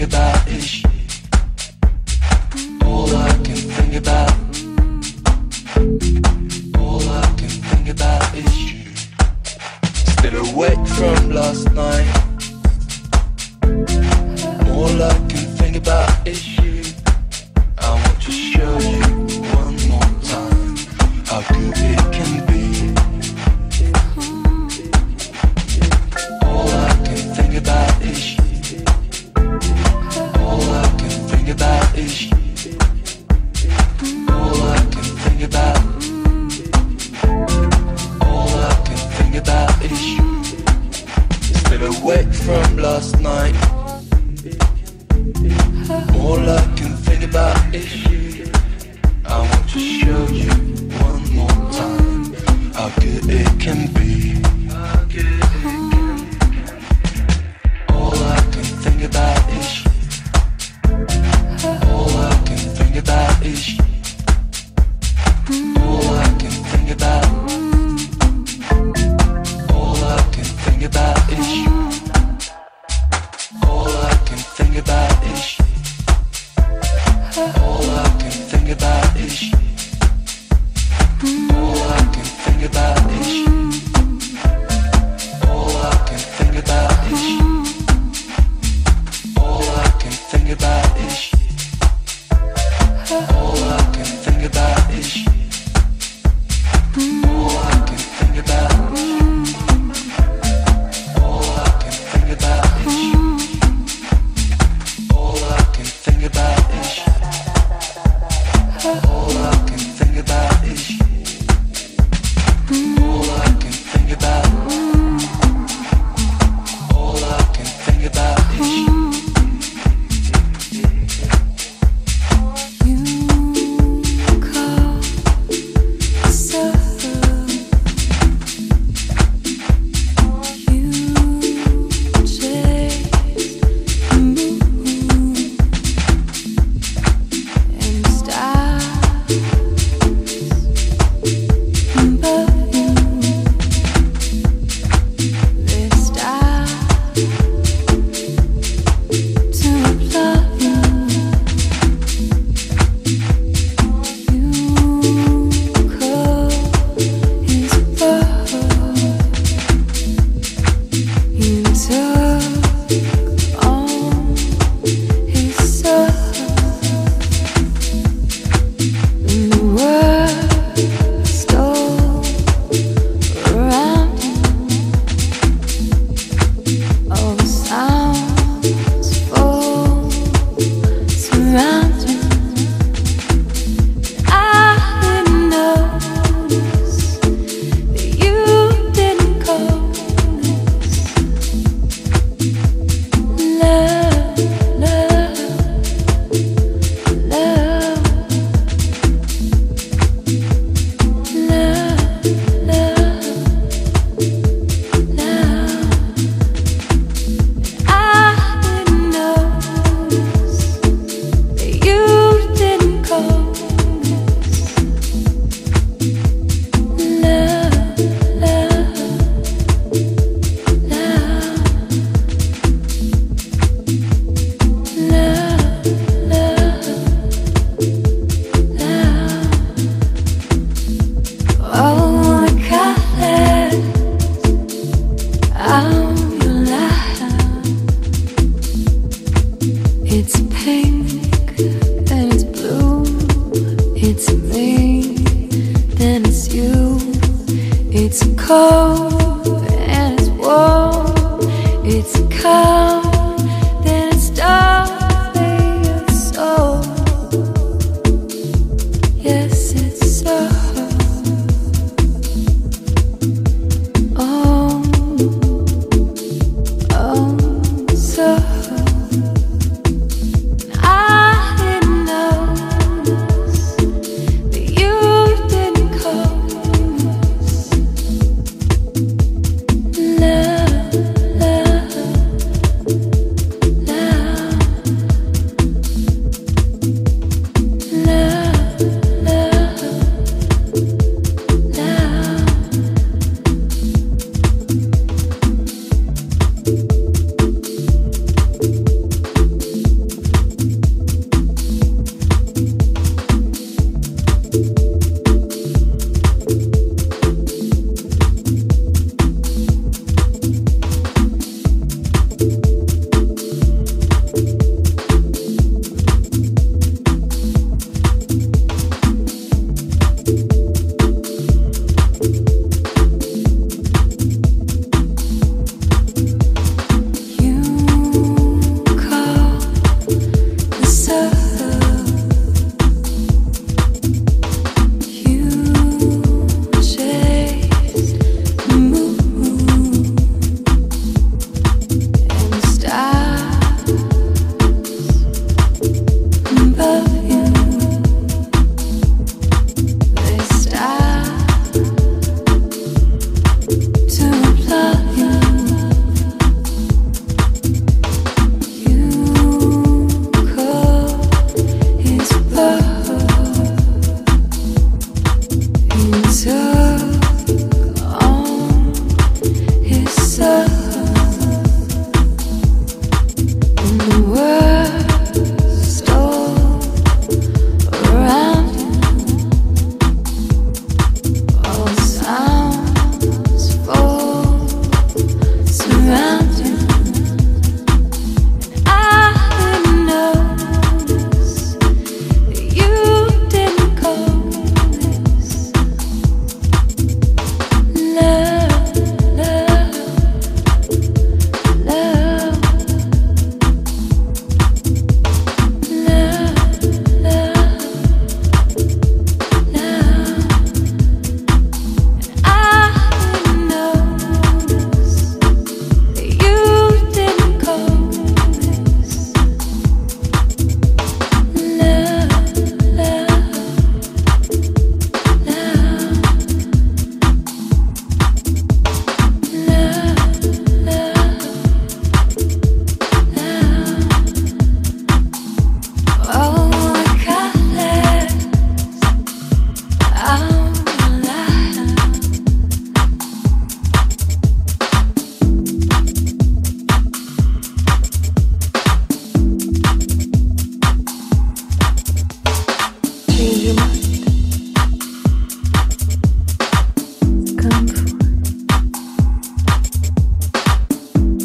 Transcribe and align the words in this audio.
никогда 0.00 0.39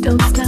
don't 0.05 0.21
stop. 0.21 0.44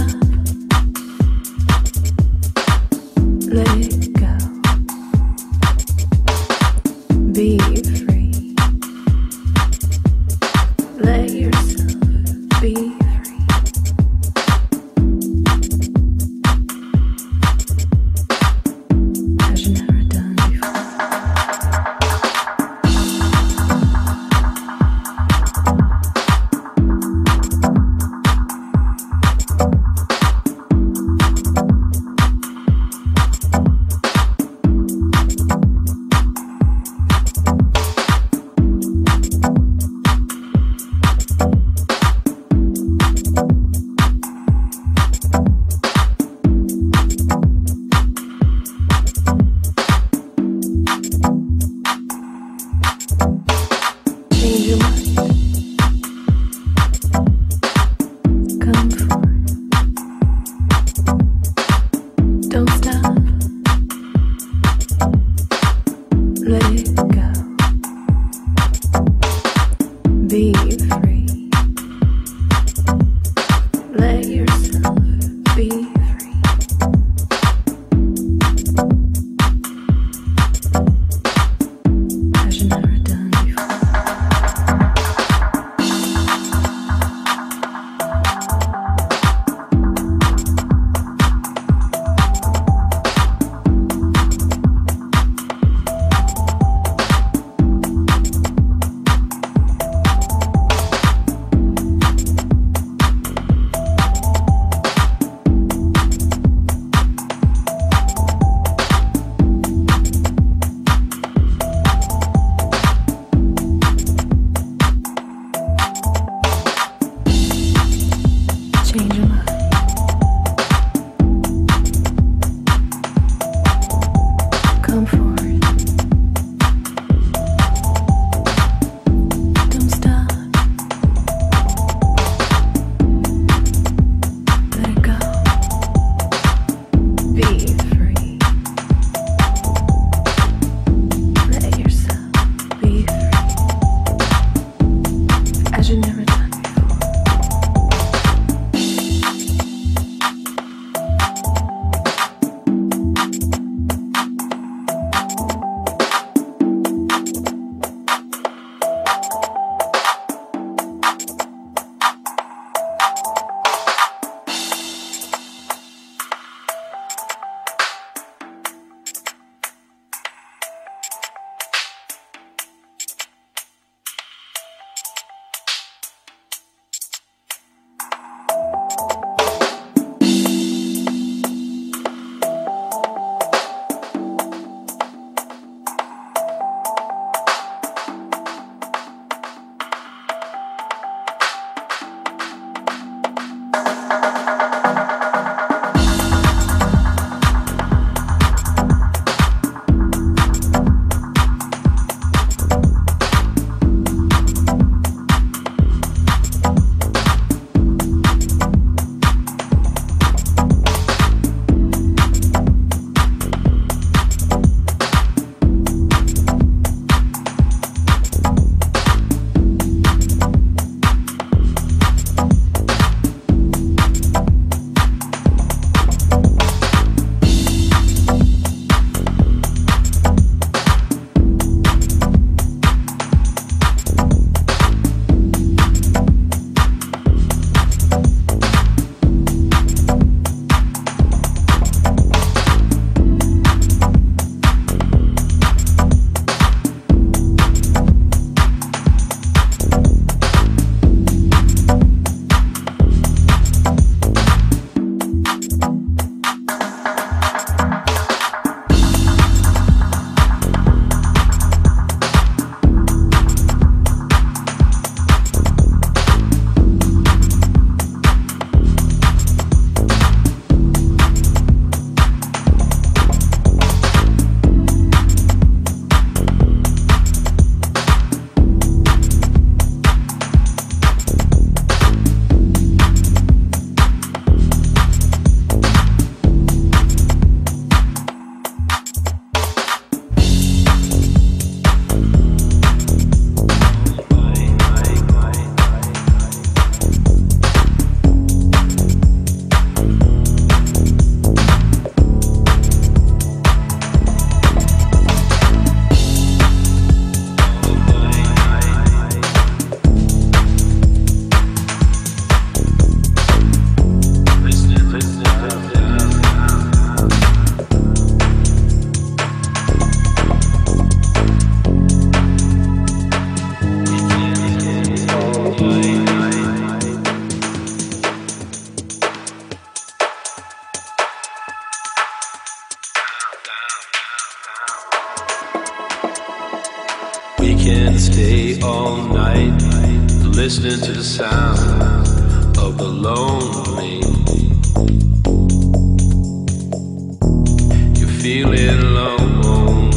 feeling 348.48 348.98
alone, 349.00 350.08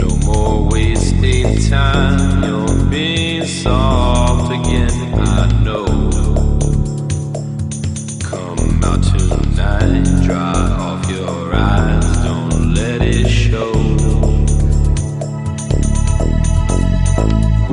No 0.00 0.08
more 0.24 0.68
wasting 0.70 1.58
time. 1.68 2.44
You're 2.44 2.84
being 2.88 3.44
soft 3.44 4.52
again. 4.58 4.92
I 5.18 5.46
know. 5.64 5.86
Come 8.30 8.84
out 8.84 9.02
tonight. 9.02 10.04
Dry 10.24 10.60
off 10.86 11.10
your 11.10 11.52
eyes. 11.52 12.06
Don't 12.26 12.74
let 12.74 13.02
it 13.02 13.26
show. 13.28 13.72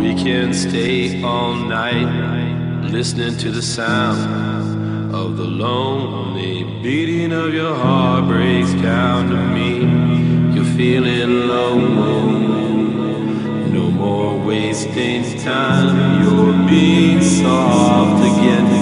We 0.02 0.16
can 0.16 0.52
stay 0.52 1.22
all 1.22 1.54
night 1.54 2.10
listening 2.90 3.38
to 3.38 3.52
the 3.52 3.62
sound 3.62 5.14
of 5.14 5.38
the 5.38 5.46
lone 5.46 6.27
beating 6.88 7.34
of 7.34 7.54
your 7.54 7.76
heart 7.76 8.30
breaks 8.30 8.72
down 8.76 9.30
to 9.30 9.36
me. 9.36 9.72
You're 10.56 10.74
feeling 10.78 11.50
lonely. 11.50 12.48
No 13.74 13.92
more 13.92 14.40
wasting 14.40 15.38
time. 15.38 16.24
You're 16.24 16.54
being 16.66 17.22
soft 17.22 18.24
again. 18.24 18.77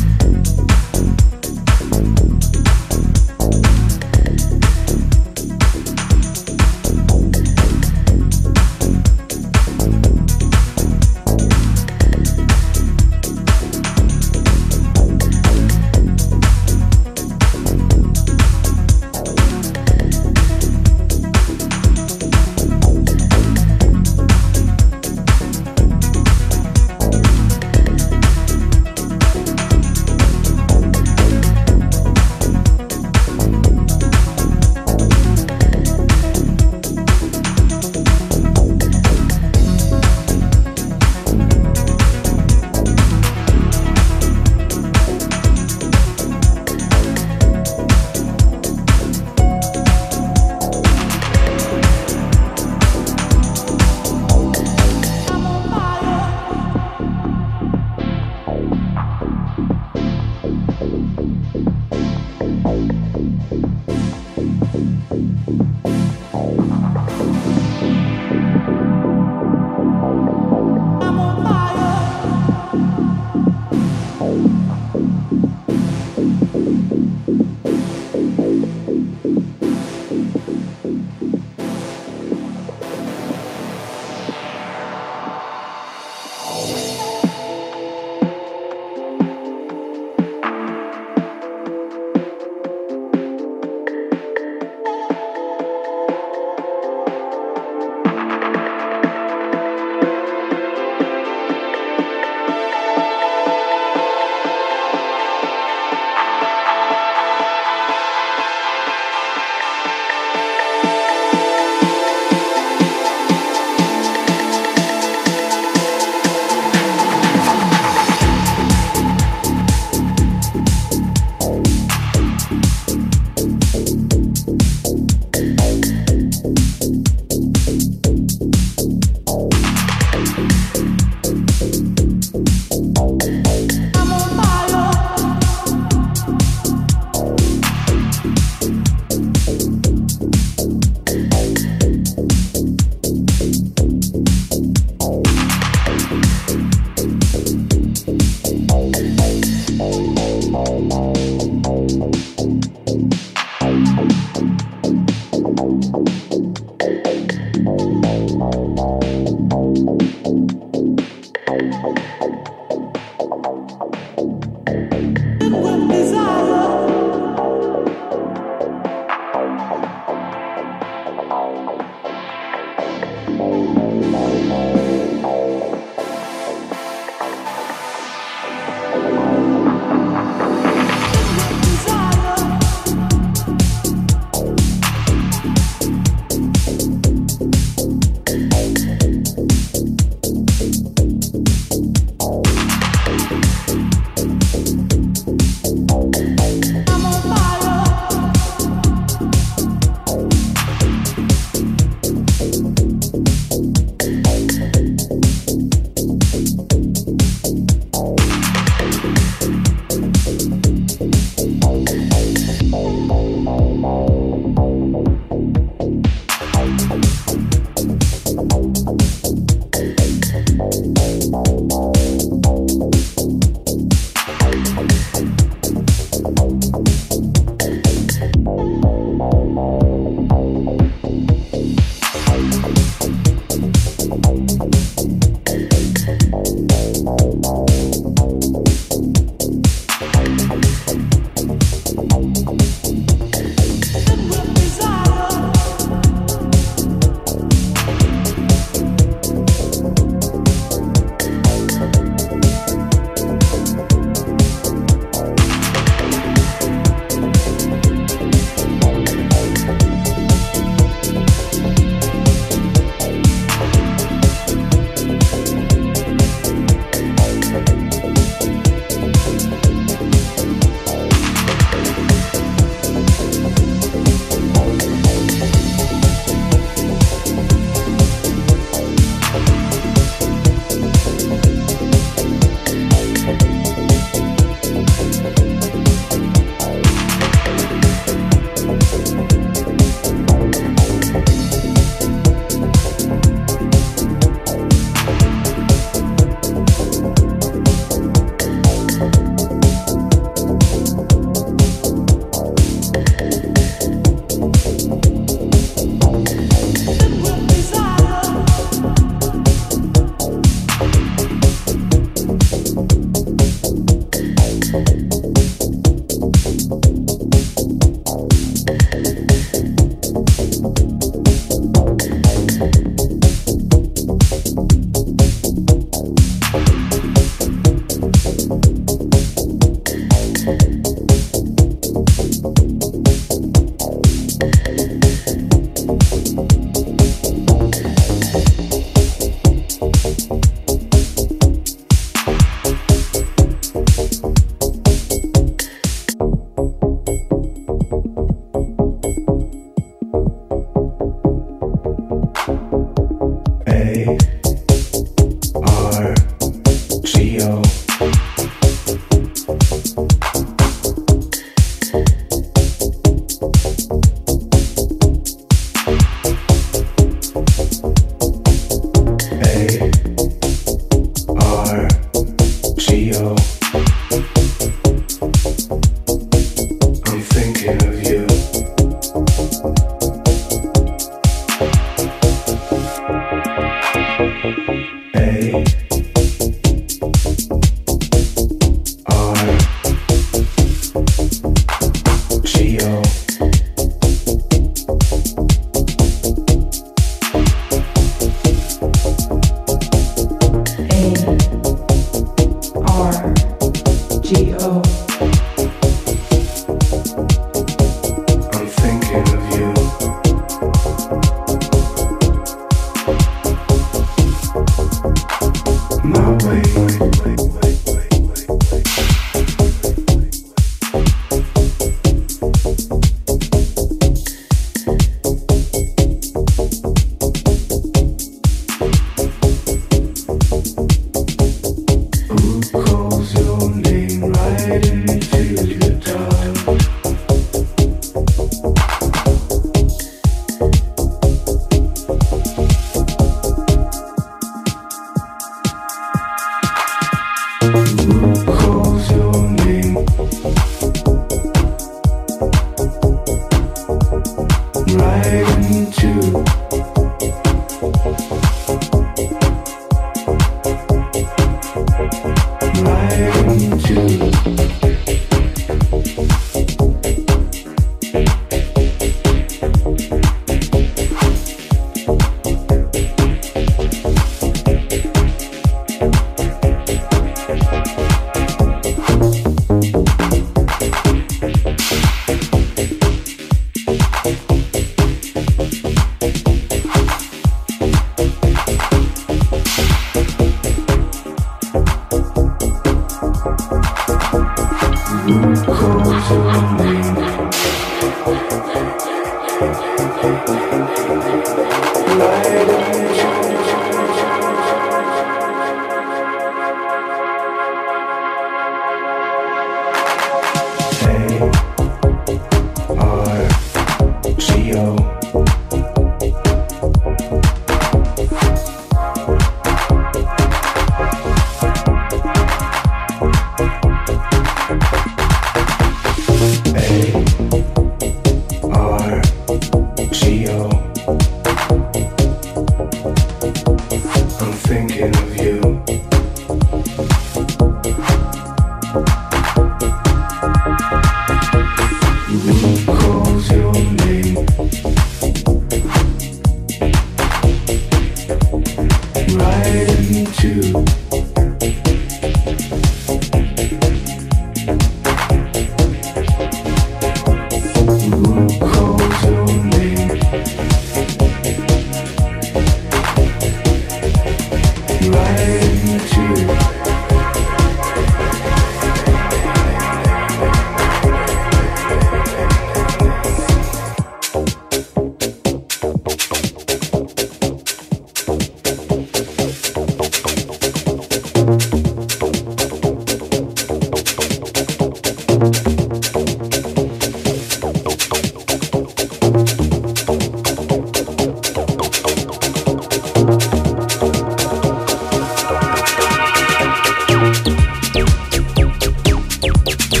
Thank 599.63 600.00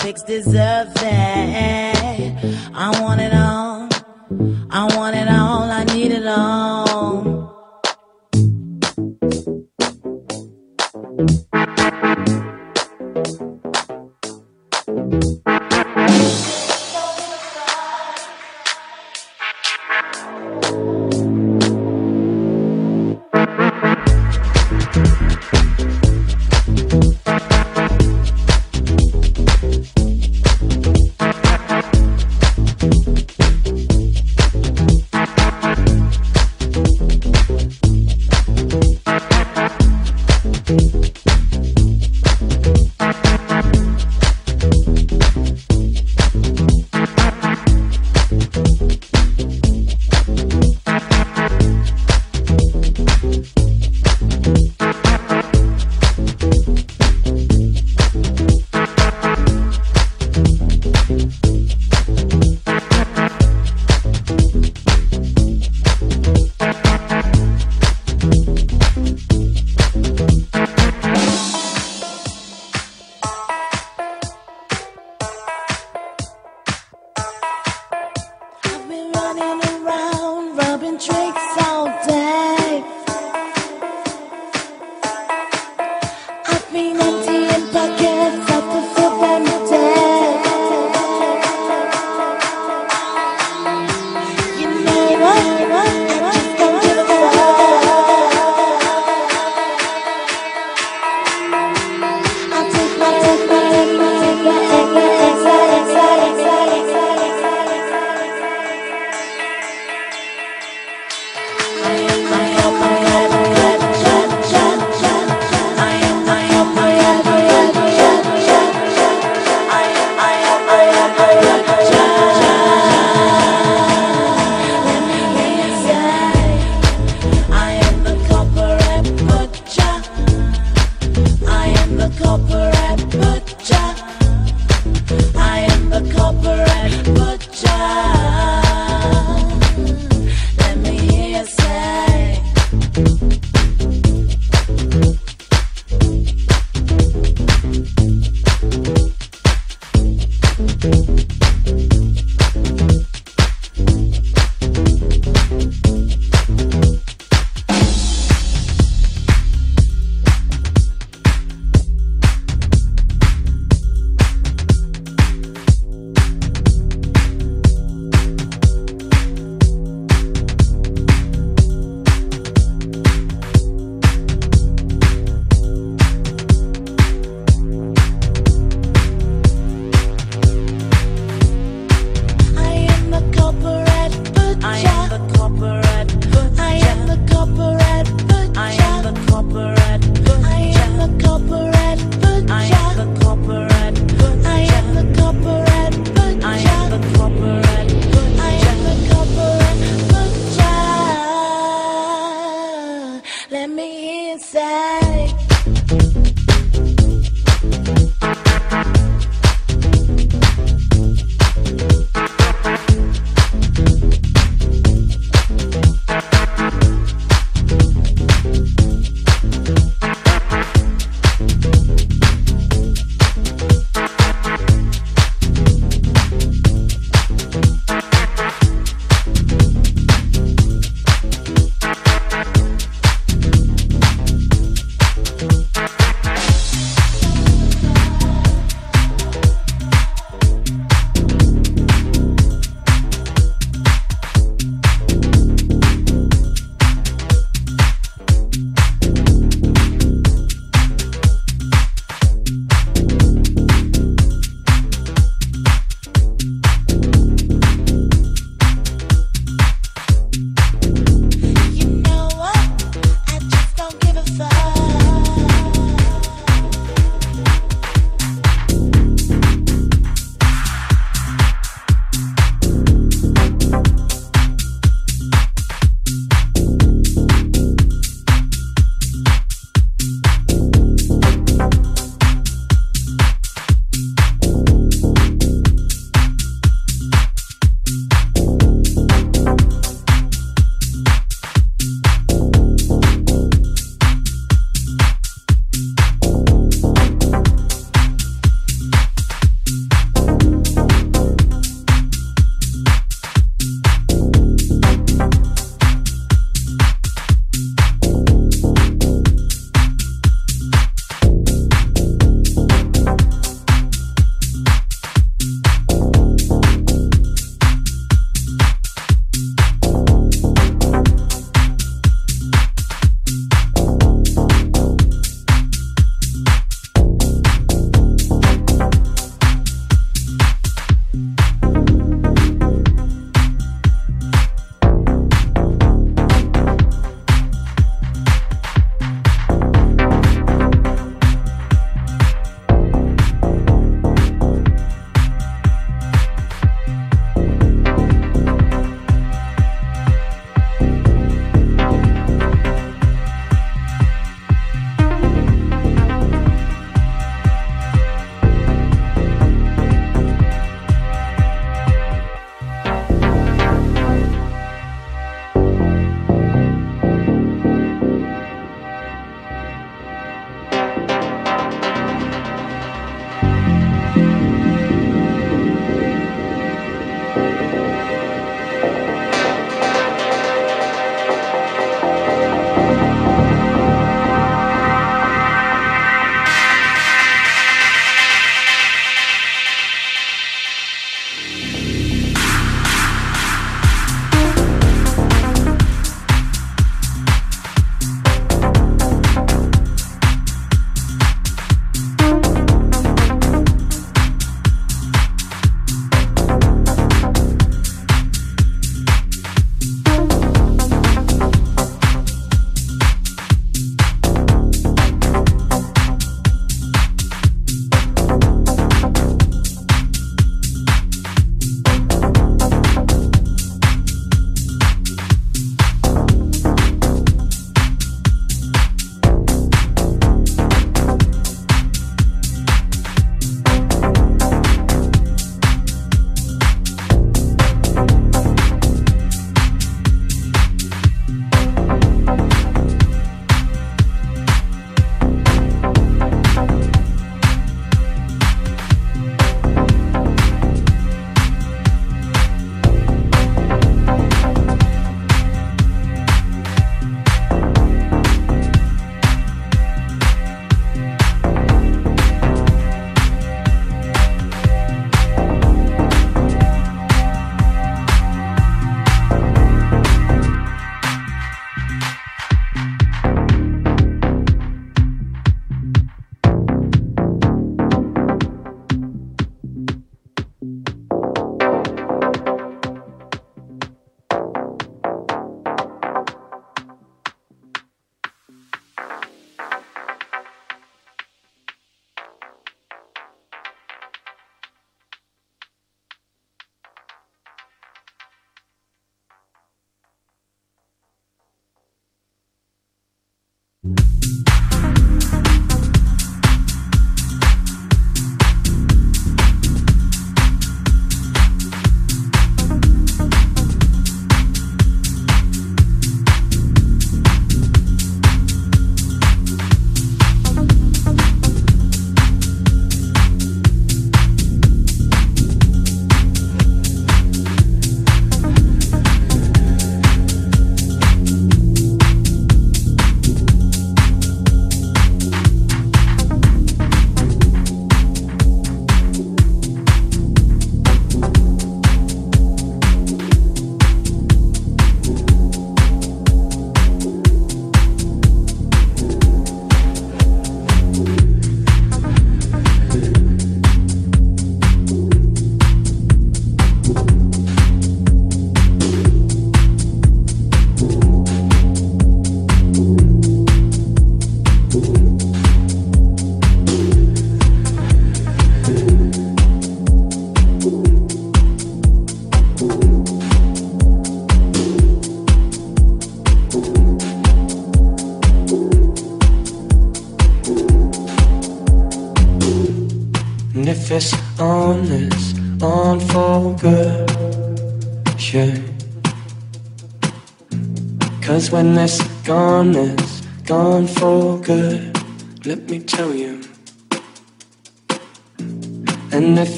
pigs 0.00 0.22
deserve 0.22 0.92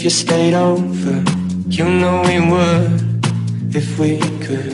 you 0.03 0.11
stayed 0.11 0.55
over. 0.55 1.23
You 1.69 1.85
know 1.85 2.23
we 2.27 2.41
would 2.51 3.77
if 3.77 4.01
we 4.01 4.19
could. 4.45 4.72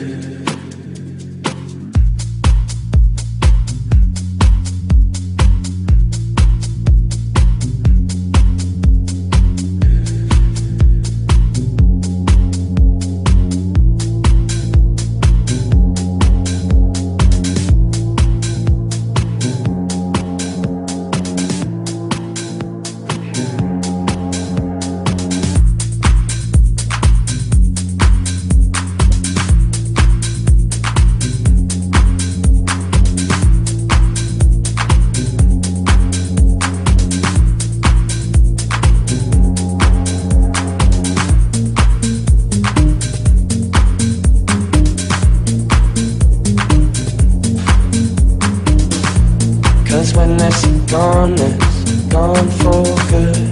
unfocused 52.39 53.48